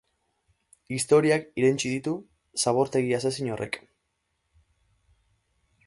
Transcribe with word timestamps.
Historiak 0.95 1.45
irentsi 1.63 1.91
ditu, 1.93 2.13
zabortegi 2.65 3.15
asezin 3.19 3.53
horrek. 3.57 3.79